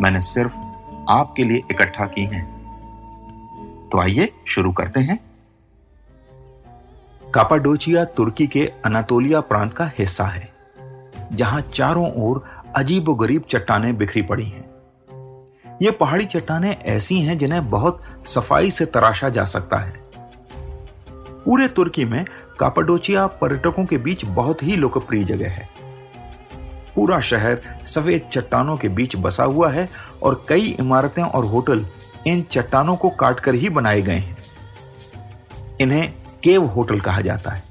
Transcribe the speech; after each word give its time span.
मैंने 0.00 0.20
सिर्फ़ 0.20 0.56
आपके 1.08 1.44
लिए 1.44 1.62
इकट्ठा 1.70 2.06
की 2.06 2.22
हैं। 2.22 2.44
तो 3.92 4.00
आइए 4.00 4.32
शुरू 4.46 4.72
करते 4.72 5.00
हैं। 5.00 5.18
कापाडोचिया, 7.34 8.04
तुर्की 8.04 8.46
के 8.46 8.72
अनातोलिया 8.84 9.40
प्रांत 9.40 9.72
का 9.72 9.90
हिस्सा 9.98 10.24
है, 10.24 10.52
जहाँ 11.32 11.60
चारों 11.60 12.12
ओर 12.16 12.44
अजीब 12.76 13.12
गरीब 13.14 13.42
चट्टानें 13.42 13.96
बिखरी 13.96 14.22
पड़ी 14.22 14.44
हैं। 14.44 14.64
ये 15.82 15.90
पहाड़ी 15.90 16.26
चट्टानें 16.26 16.76
ऐसी 16.76 17.20
हैं 17.20 17.38
जिन्हें 17.38 17.70
बहुत 17.70 18.00
सफ़ाई 18.26 18.70
से 18.70 18.86
तराशा 18.86 19.28
जा 19.28 19.44
सकता 19.44 19.76
है। 19.76 20.04
पूरे 21.44 21.68
तुर्की 21.68 22.04
में 22.04 22.24
कापाडोचिया 22.60 23.26
पर्यटकों 23.26 23.84
के 23.84 23.98
बीच 23.98 24.24
बहुत 24.24 24.62
ही 24.62 24.76
लोकप्रिय 24.76 25.24
जगह 25.24 25.50
है। 25.50 25.83
पूरा 26.94 27.20
शहर 27.20 27.60
सफ़ेद 27.86 28.28
चट्टानों 28.32 28.76
के 28.76 28.88
बीच 28.88 29.16
बसा 29.16 29.44
हुआ 29.44 29.70
है 29.70 29.88
और 30.22 30.44
कई 30.48 30.66
इमारतें 30.80 31.22
और 31.22 31.44
होटल 31.44 31.86
इन 32.26 32.42
चट्टानों 32.42 32.96
को 32.96 33.10
काटकर 33.10 33.54
ही 33.54 33.68
बनाए 33.68 34.02
गए 34.02 34.16
हैं। 34.16 34.36
इन्हें 35.80 36.14
केव 36.44 36.64
होटल 36.64 37.00
कहा 37.00 37.20
जाता 37.20 37.50
है। 37.50 37.62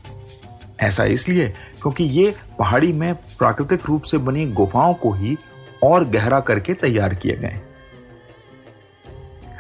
ऐसा 0.80 1.04
इसलिए 1.04 1.48
क्योंकि 1.82 2.04
ये 2.04 2.36
पहाड़ी 2.60 2.94
में 2.94 3.14
प्राकृतिक 3.16 3.86
रूप 3.86 4.04
से 4.04 4.18
बनी 4.18 4.48
गुफाओं 4.48 4.94
को 4.94 5.14
ही 5.14 5.38
और 5.84 6.06
गहरा 6.06 6.40
करके 6.40 6.74
तैयार 6.74 7.14
किए 7.14 7.36
गए 7.38 7.62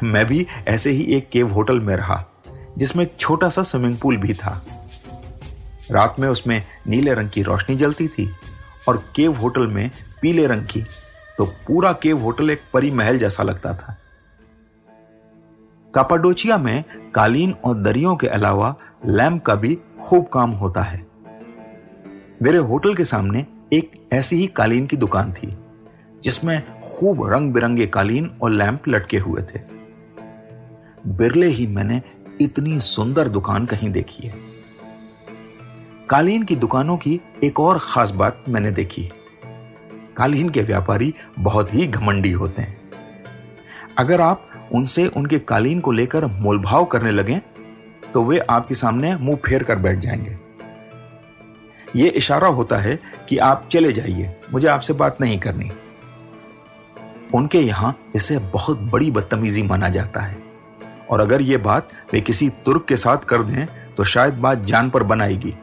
मैं 0.03 0.25
भी 0.25 0.45
ऐसे 0.67 0.92
ही 0.92 1.03
एक 1.03 1.30
केव 1.30 1.52
होटल 1.53 1.80
में 1.80 1.95
रहा, 1.95 2.23
जिसमें 2.77 3.03
एक 3.03 3.14
छोटा 3.20 3.50
सा 3.50 3.64
स्विमिंग 3.64 3.98
पूल 3.98 4.17
भी 4.17 4.33
था। 4.33 4.66
रात 5.92 6.16
में 6.20 6.27
उसमें 6.30 6.64
नीले 6.88 7.14
रंग 7.14 7.30
की 7.30 7.42
रोशनी 7.42 7.75
जलती 7.75 8.08
थी। 8.08 8.31
और 8.88 9.03
केव 9.16 9.34
होटल 9.34 9.67
में 9.67 9.89
पीले 10.22 10.45
रंग 10.48 10.66
की 10.66 10.84
तो 11.38 11.45
पूरा 11.67 11.92
केव 11.94 12.20
होटल 12.20 12.50
एक 12.50 12.62
परी 12.73 12.92
महल 12.92 13.17
जैसा 13.17 13.44
लगता 13.44 13.73
था। 13.73 13.95
कापाडोचिया 15.94 16.58
में 16.58 16.84
कालीन 17.16 17.54
और 17.66 17.76
दरियों 17.76 18.16
के 18.16 18.28
अलावा 18.28 18.76
लैम्प 19.06 19.44
का 19.44 19.56
भी 19.56 19.78
खूब 20.02 20.28
काम 20.28 20.52
होता 20.52 20.81
है। 20.81 21.06
मेरे 22.42 22.58
होटल 22.60 22.95
के 22.95 23.05
सामने 23.05 23.45
एक 23.73 23.92
ऐसी 24.14 24.36
ही 24.36 24.48
कालीन 24.48 24.88
की 24.88 24.98
दुकान 24.98 25.33
थी, 25.33 25.55
जिसमें 26.23 26.82
खूब 26.82 27.27
रंग 27.30 27.54
बिरंगे 27.54 27.88
कालीन 27.88 28.32
और 28.42 28.52
लैंप 28.52 28.88
लटके 28.88 29.17
हुए 29.17 29.42
थे। 29.43 29.60
बिरले 31.08 31.48
ही 31.48 31.67
मैंने 31.67 32.02
इतनी 32.42 32.80
सुंदर 32.80 33.27
दुकान 33.27 33.66
कहीं 33.66 33.92
देखी 33.92 34.27
है। 34.27 34.42
कालीन 36.09 36.43
की 36.43 36.55
दुकानों 36.55 36.97
की 36.97 37.19
एक 37.43 37.59
और 37.59 37.80
खास 37.83 38.11
बात 38.11 38.43
मैंने 38.49 38.71
देखी। 38.71 39.09
कालीन 40.17 40.49
के 40.49 40.61
व्यापारी 40.61 41.14
बहुत 41.39 41.73
ही 41.73 41.87
घमंडी 41.87 42.31
होते 42.31 42.61
हैं। 42.61 42.81
अगर 43.97 44.21
आप 44.21 44.47
उनसे 44.71 45.08
उनके 45.08 45.39
कालीन 45.39 45.80
को 45.80 45.92
लेकर 45.92 46.25
मोलभाव 46.25 46.86
करने 46.86 47.11
लगे 47.11 47.39
तो 48.13 48.23
वे 48.23 48.39
आपके 48.39 48.75
सामने 48.75 49.15
मुँह 49.15 49.37
फेर 49.45 49.63
कर 49.63 49.75
बैठ 49.75 49.99
जाएँगे। 49.99 50.37
यह 51.95 52.13
इशारा 52.15 52.47
होता 52.47 52.77
है 52.77 52.99
कि 53.30 53.37
आप 53.37 53.67
चले 53.71 53.93
जाइए, 53.93 54.36
मुझे 54.53 54.67
आपसे 54.67 54.93
बात 54.93 55.21
नहीं 55.21 55.39
करनी। 55.39 55.71
उनके 57.33 57.59
यहाँ 57.59 57.97
इसे 58.15 58.37
बहुत 58.37 58.80
बड़ी 58.80 59.11
बदतमीजी 59.11 59.63
माना 59.63 59.89
जाता 59.89 60.21
है। 60.21 60.37
और 61.09 61.21
अगर 61.21 61.42
यह 61.42 61.58
बात 61.58 61.89
वे 62.13 62.21
किसी 62.21 62.49
तुर्क 62.65 62.86
के 62.86 62.97
साथ 62.97 63.17
कर 63.17 63.42
दें 63.42 63.65
तो 63.95 64.03
शायद 64.03 64.33
बात 64.33 64.63
जान 64.63 64.89
पर 64.89 65.03
बनाएगी 65.03 65.55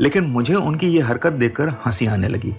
लेकिन 0.00 0.24
मुझे 0.24 0.54
उनकी 0.54 0.88
यह 0.88 1.06
हरकत 1.08 1.32
देखकर 1.32 1.68
हँसी 1.86 2.06
आने 2.06 2.28
लगी। 2.28 2.50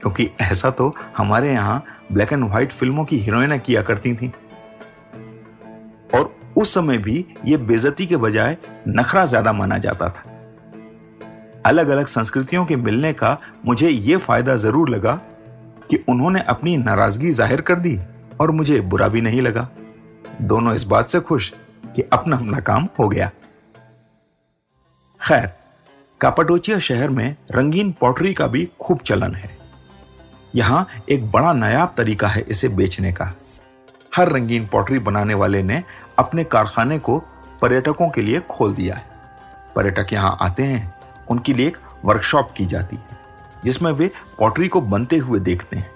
क्योंकि 0.00 0.28
ऐसा 0.40 0.70
तो 0.70 0.92
हमारे 1.16 1.52
यहाँ 1.52 1.82
ब्लैक 2.12 2.32
एंड 2.32 2.44
व्हाइट 2.44 2.72
फ़िल्मों 2.72 3.04
की 3.04 3.18
हीरोइनें 3.18 3.58
किया 3.60 3.82
करती 3.82 4.14
थी। 4.14 4.30
और 6.14 6.32
उस 6.56 6.74
समय 6.74 6.98
भी 6.98 7.24
यह 7.44 7.58
बेजती 7.58 8.06
के 8.06 8.16
बजाय 8.16 8.56
नखरा 8.88 9.24
ज़्यादा 9.24 9.52
माना 9.52 9.78
जाता 9.78 10.08
था। 10.08 10.22
अलग 11.66 11.88
अलग 11.88 12.06
संस्कृतियों 12.06 12.64
के 12.64 12.76
मिलने 12.76 13.12
का 13.12 13.36
मुझे 13.66 13.88
यह 13.88 14.18
फ़ायदा 14.18 14.56
ज़रूर 14.56 14.88
लगा 14.88 15.20
कि 15.90 15.96
उन्होंने 16.08 16.40
अपनी 16.40 16.76
नाराज़गी 16.76 17.30
ज़ाहिर 17.32 17.60
कर 17.60 17.78
दी 17.78 17.98
और 18.40 18.50
मुझे 18.50 18.80
बुरा 18.80 19.08
भी 19.08 19.20
नहीं 19.20 19.42
लगा। 19.42 19.68
दोनों 20.42 20.74
इस 20.74 20.84
बात 20.84 21.08
से 21.08 21.20
खुश 21.20 21.52
कि 21.86 22.02
अपना 22.12 22.36
अपना 22.36 22.60
काम 22.60 22.88
हो 22.98 23.08
गया। 23.08 23.30
खैर 25.20 25.52
कापाडोचिया 26.20 26.78
शहर 26.78 27.10
में 27.10 27.36
रंगीन 27.50 27.90
पॉटरी 27.92 28.32
का 28.34 28.46
भी 28.46 28.68
खूब 28.80 28.98
चलन 28.98 29.34
है। 29.34 29.50
यहाँ 30.54 30.86
एक 31.10 31.30
बड़ा 31.30 31.52
नायाब 31.52 31.94
तरीका 31.96 32.28
है 32.28 32.40
इसे 32.48 32.68
बेचने 32.68 33.12
का। 33.12 33.32
हर 34.12 34.28
रंगीन 34.28 34.66
पॉटरी 34.66 34.98
बनाने 34.98 35.34
वाले 35.34 35.62
ने 35.62 35.82
अपने 36.18 36.44
कारखाने 36.44 36.98
को 36.98 37.18
पर्यटकों 37.62 38.08
के 38.10 38.22
लिए 38.22 38.40
खोल 38.40 38.74
दिया 38.74 38.94
है। 38.94 39.04
पर्यटक 39.76 40.12
यहाँ 40.12 40.36
आते 40.40 40.62
हैं, 40.62 40.94
उनके 41.30 41.54
लिए 41.54 41.66
एक 41.66 41.78
वर्कशॉप 42.04 42.50
की 42.56 42.66
जाती 42.66 42.96
है, 42.96 43.18
जिसमें 43.64 43.90
वे 43.92 44.10
पॉटरी 44.38 44.68
को 44.68 44.80
बनते 44.80 45.16
हुए 45.18 45.40
देखते 45.40 45.76
हैं। 45.76 45.90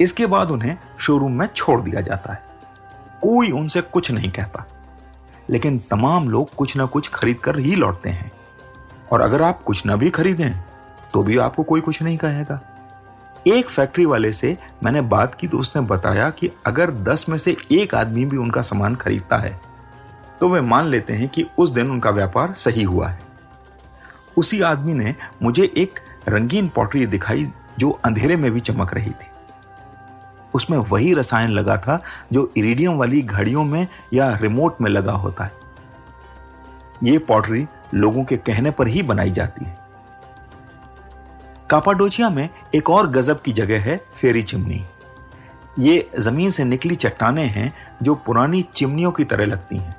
इसके 0.00 0.26
बाद 0.26 0.50
उन्हें 0.50 0.76
शोरूम 0.98 1.32
में 1.32 1.46
छोड़ 1.46 1.80
दिया 1.80 2.00
जाता 2.00 2.32
है। 2.32 2.42
कोई 3.22 3.50
उनसे 3.50 3.80
कुछ 3.80 4.10
नहीं 4.10 4.30
कहता, 4.30 4.66
लेकिन 5.50 5.78
तमाम 5.90 6.28
लोग 6.28 6.54
कुछ 6.54 6.76
ना 6.76 6.86
कुछ 6.86 7.08
खरीद 7.08 7.36
कर 7.36 7.58
ही 7.58 7.74
लौटते 7.74 8.10
हैं। 8.10 8.30
और 9.12 9.20
अगर 9.20 9.42
आप 9.42 9.62
कुछ 9.62 9.84
ना 9.86 9.96
भी 9.96 10.10
खरीदें 10.10 10.50
तो 11.12 11.22
भी 11.22 11.36
आपको 11.38 11.62
कोई 11.62 11.80
कुछ 11.80 12.02
नहीं 12.02 12.16
कहेगा। 12.18 12.60
एक 13.46 13.68
फैक्ट्री 13.68 14.04
वाले 14.04 14.32
से 14.32 14.56
मैंने 14.84 15.00
बात 15.00 15.34
की 15.34 15.48
तो 15.48 15.58
उसने 15.58 15.82
बताया 15.82 16.28
कि 16.30 16.50
अगर 16.66 16.90
दस 17.04 17.28
में 17.28 17.36
से 17.38 17.56
एक 17.72 17.94
आदमी 17.94 18.24
भी 18.24 18.36
उनका 18.36 18.62
सामान 18.62 18.94
खरीदता 18.94 19.36
है 19.36 19.58
तो 20.40 20.48
वे 20.48 20.60
मान 20.60 20.86
लेते 20.86 21.12
हैं 21.12 21.28
कि 21.28 21.46
उस 21.58 21.70
दिन 21.70 21.90
उनका 21.90 22.10
व्यापार 22.10 22.52
सही 22.52 22.82
हुआ 22.82 23.08
है। 23.08 23.18
उसी 24.36 24.60
आदमी 24.62 24.94
ने 24.94 25.14
मुझे 25.42 25.72
एक 25.76 26.00
रंगीन 26.28 26.68
पॉटरी 26.68 27.06
दिखाई 27.06 27.46
जो 27.78 27.90
अंधेरे 28.04 28.36
में 28.36 28.50
भी 28.52 28.60
चमक 28.60 28.94
रही 28.94 29.10
थी। 29.10 29.30
उसमें 30.54 30.78
वही 30.80 31.12
रसायन 31.14 31.50
लगा 31.50 31.76
था 31.76 32.00
जो 32.32 32.52
इरिडियम 32.56 32.96
वाली 32.96 33.22
घड़ियों 33.22 33.64
में 33.64 33.86
या 34.14 34.28
रिमोट 34.36 34.80
में 34.80 34.90
लगा 34.90 35.12
होता 35.12 35.44
है। 35.44 35.52
ये 37.02 37.18
पॉटरी 37.20 37.66
लोगों 37.94 38.24
के 38.24 38.36
कहने 38.36 38.70
पर 38.70 38.88
ही 38.88 39.02
बनाई 39.02 39.30
जाती 39.30 39.64
है। 39.64 39.76
कापाडोचिया 41.70 42.30
में 42.30 42.48
एक 42.74 42.90
और 42.90 43.10
गजब 43.10 43.42
की 43.42 43.52
जगह 43.52 43.80
है 43.80 44.00
फेरी 44.14 44.42
चिमनी। 44.42 44.84
ये 45.78 46.10
ज़मीन 46.18 46.50
से 46.50 46.64
निकली 46.64 46.94
चट्टाने 46.94 47.44
हैं 47.44 47.74
जो 48.02 48.14
पुरानी 48.14 48.62
चिमनियों 48.62 49.12
की 49.12 49.24
तरह 49.24 49.44
लगती 49.44 49.76
हैं। 49.76 49.96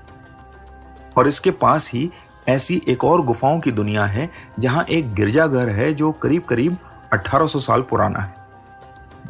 और 1.18 1.28
इसके 1.28 1.52
पास 1.52 1.92
ही 1.92 2.12
ऐसी 2.48 2.82
एक 2.88 3.04
और 3.04 3.22
गुफाओं 3.22 3.60
की 3.60 3.72
दुनिया 3.72 4.06
है, 4.06 4.30
जहाँ 4.60 4.84
एक 4.84 5.14
गिरजाघर 5.14 5.70
है 5.70 5.94
जो 5.94 6.12
करीब 6.12 6.44
करीब 6.44 6.78
1800 7.14 7.60
साल 7.60 7.82
पुराना 7.82 8.20
है। 8.20 8.36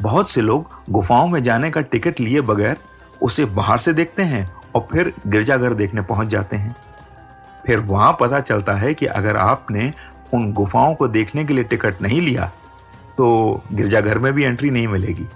बहुत 0.02 0.30
से 0.30 0.40
लोग 0.40 0.70
गुफाओं 0.90 1.28
में 1.28 1.42
जाने 1.42 1.70
का 1.70 1.80
टिकट 1.80 2.20
लिए 2.20 2.40
बगैर 2.40 2.76
उसे 3.22 3.44
बाहर 3.44 3.78
से 3.78 3.92
देखते 3.92 4.22
हैं 4.22 4.54
और 4.74 4.88
फिर 4.92 5.12
गिरजाघर 5.26 5.74
देखने 5.74 6.02
पहुँच 6.02 6.28
जाते 6.28 6.56
हैं। 6.56 6.76
फिर 7.66 7.78
वहाँ 7.78 8.16
पता 8.20 8.40
चलता 8.40 8.72
है 8.72 8.92
कि 8.94 9.06
अगर 9.06 9.36
आपने 9.36 9.92
उन 10.34 10.52
गुफाओं 10.52 10.94
को 10.94 11.08
देखने 11.08 11.44
के 11.44 11.54
लिए 11.54 11.64
टिकट 11.64 12.02
नहीं 12.02 12.20
लिया 12.20 12.52
तो 13.18 13.26
गिरजाघर 13.72 14.18
में 14.18 14.32
भी 14.32 14.44
एंट्री 14.44 14.70
नहीं 14.70 14.88
मिलेगी। 14.88 15.26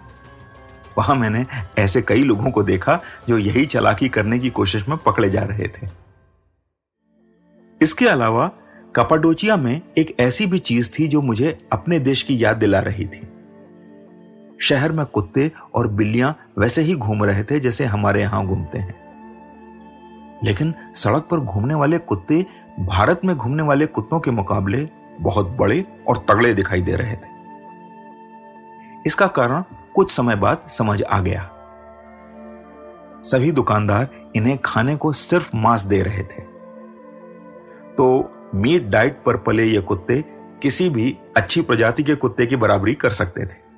वहाँ 0.98 1.16
मैंने 1.16 1.44
ऐसे 1.78 2.02
कई 2.02 2.22
लोगों 2.22 2.50
को 2.50 2.62
देखा 2.62 2.98
जो 3.28 3.38
यही 3.38 3.64
चलाकी 3.66 4.08
करने 4.08 4.38
की 4.38 4.50
कोशिश 4.50 4.88
में 4.88 4.96
पकड़े 4.98 5.30
जा 5.30 5.42
रहे 5.42 5.68
थे। 5.68 5.88
इसके 7.80 8.08
अलावा, 8.08 8.50
कपाडोचिया 8.96 9.56
में 9.56 9.80
एक 9.98 10.14
ऐसी 10.20 10.46
भी 10.46 10.58
चीज़ 10.58 10.90
थी 10.98 11.08
जो 11.08 11.20
मुझे 11.22 11.58
अपने 11.72 11.98
देश 11.98 12.22
की 12.22 12.44
याद 12.44 12.56
दिला 12.56 12.80
रही 12.80 13.06
थी। 13.06 13.28
शहर 14.60 14.92
में 14.92 15.04
कुत्ते 15.06 15.50
और 15.74 15.88
बिल्लियाँ 15.88 16.34
वैसे 16.58 16.82
ही 16.82 16.94
घूम 16.94 17.24
रहे 17.24 17.44
थे 17.44 17.60
जैसे 17.60 17.84
हमारे 17.84 18.20
यहाँ 18.20 18.46
घूमते 18.46 18.78
हैं। 18.78 18.99
लेकिन 20.44 20.74
सड़क 20.94 21.28
पर 21.30 21.40
घूमने 21.40 21.74
वाले 21.74 21.98
कुत्ते 21.98 22.46
भारत 22.80 23.20
में 23.24 23.36
घूमने 23.36 23.62
वाले 23.62 23.86
कुत्तों 23.86 24.20
के 24.20 24.30
मुकाबले 24.30 24.88
बहुत 25.20 25.48
बड़े 25.48 25.84
और 26.08 26.16
तगड़े 26.16 26.54
दिखाई 26.54 26.82
दे 26.82 26.96
रहे 26.96 27.16
थे। 27.16 27.30
इसका 29.06 29.26
कारण 29.26 29.62
कुछ 29.94 30.10
समय 30.10 30.36
बाद 30.36 30.58
समझ 30.68 31.02
आ 31.02 31.20
गया। 31.20 31.50
सभी 33.22 33.52
दुकानदार 33.52 34.08
इन्हें 34.36 34.58
खाने 34.58 34.96
को 34.96 35.12
सिर्फ़ 35.12 35.56
मांस 35.56 35.82
दे 35.82 36.02
रहे 36.02 36.22
थे। 36.22 36.42
तो 37.94 38.32
मीट 38.54 38.86
डाइट 38.86 39.22
पर 39.26 39.36
पले 39.36 39.64
ये 39.64 39.80
कुत्ते 39.80 40.24
किसी 40.62 40.88
भी 40.88 41.18
अच्छी 41.36 41.62
प्रजाति 41.62 42.02
के 42.02 42.14
कुत्ते 42.14 42.46
की 42.46 42.56
बराबरी 42.56 42.94
कर 42.94 43.10
सकते 43.10 43.46
थे। 43.46 43.70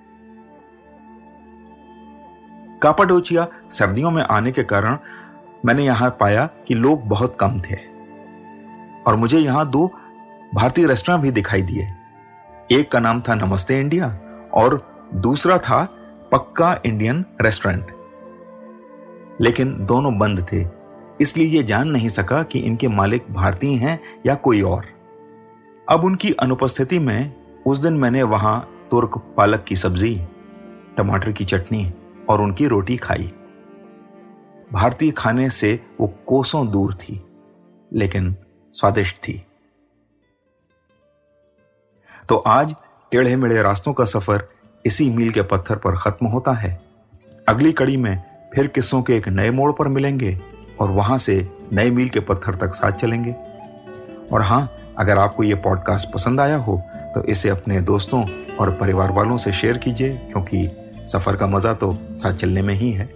कापाडोचिया 2.78 3.46
सर्दियों 3.70 4.10
में 4.10 4.22
आने 4.22 4.52
के 4.52 4.62
कारण 4.62 4.98
मैंने 5.64 5.84
यहाँ 5.84 6.10
पाया 6.20 6.48
कि 6.68 6.74
लोग 6.74 7.02
बहुत 7.08 7.36
कम 7.40 7.60
थे। 7.60 7.76
और 9.06 9.16
मुझे 9.16 9.38
यहाँ 9.38 9.68
दो 9.70 9.86
भारतीय 10.54 10.86
रेस्टोरेंट 10.86 11.22
भी 11.22 11.30
दिखाई 11.30 11.62
दिए। 11.62 11.88
एक 12.70 12.90
का 12.90 13.00
नाम 13.00 13.20
था 13.20 13.34
नमस्ते 13.34 13.80
इंडिया 13.80 14.06
और 14.54 14.80
दूसरा 15.14 15.58
था 15.58 15.82
पक्का 16.32 16.80
इंडियन 16.86 17.24
रेस्टोरेंट 17.40 17.86
लेकिन 19.40 19.76
दोनों 19.86 20.18
बंद 20.18 20.46
थे। 20.52 20.64
इसलिए 21.20 21.46
यह 21.46 21.62
जान 21.62 21.88
नहीं 21.88 22.08
सका 22.08 22.42
कि 22.42 22.58
इनके 22.58 22.88
मालिक 22.88 23.24
भारतीय 23.30 23.76
हैं 23.76 23.98
या 24.26 24.34
कोई 24.34 24.60
और। 24.62 24.86
अब 25.88 26.04
उनकी 26.04 26.32
अनुपस्थिति 26.32 26.98
में 26.98 27.32
उस 27.66 27.78
दिन 27.78 27.92
मैंने 27.92 28.22
वहाँ 28.22 28.68
तुर्क 28.90 29.18
पालक 29.36 29.64
की 29.64 29.76
सब्ज़ी, 29.76 30.14
टमाटर 30.96 31.32
की 31.32 31.44
चटनी 31.44 31.92
और 32.28 32.40
उनकी 32.40 32.66
रोटी 32.66 32.96
खाई। 32.96 33.32
भारतीय 34.72 35.10
खाने 35.10 35.48
से 35.50 35.78
वो 36.00 36.06
कोसों 36.26 36.66
दूर 36.70 36.94
थी, 36.94 37.20
लेकिन 37.92 38.34
स्वादिष्ट 38.72 39.16
थी। 39.19 39.42
तो 42.28 42.36
आज 42.36 42.74
टेढ़े 43.12 43.34
मेढ़े 43.36 43.62
रास्तों 43.62 43.92
का 43.92 44.04
सफ़र 44.04 44.46
इसी 44.84 45.08
मील 45.10 45.30
के 45.32 45.42
पत्थर 45.42 45.76
पर 45.76 45.96
खत्म 45.96 46.26
होता 46.26 46.52
है। 46.52 46.80
अगली 47.48 47.72
कड़ी 47.72 47.96
में 47.96 48.22
फिर 48.54 48.66
किस्सों 48.66 49.02
के 49.02 49.16
एक 49.16 49.28
नए 49.28 49.50
मोड़ 49.50 49.70
पर 49.72 49.88
मिलेंगे 49.88 50.38
और 50.80 50.90
वहाँ 50.90 51.19
से 51.19 51.36
नए 51.72 51.90
मील 51.90 52.08
के 52.08 52.20
पत्थर 52.20 52.54
तक 52.56 52.74
साथ 52.74 52.92
चलेंगे। 52.92 53.34
और 54.32 54.42
हाँ 54.42 54.69
अगर 54.98 55.19
आपको 55.19 55.42
ये 55.44 55.54
पॉडकास्ट 55.56 56.12
पसंद 56.12 56.40
आया 56.40 56.56
हो 56.58 56.80
तो 57.14 57.22
इसे 57.24 57.48
अपने 57.48 57.80
दोस्तों 57.82 58.24
और 58.56 58.70
परिवार 58.76 59.10
वालों 59.12 59.36
से 59.36 59.52
शेयर 59.52 59.78
कीजिए, 59.78 60.16
क्योंकि 60.32 60.69
सफ़र 61.06 61.36
का 61.36 61.46
मज़ा 61.46 61.74
तो 61.74 61.96
साथ 62.12 62.32
चलने 62.32 62.62
में 62.62 62.74
ही 62.74 62.90
है। 62.92 63.10